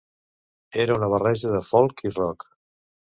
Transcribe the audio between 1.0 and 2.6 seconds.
barreja de folk i rock.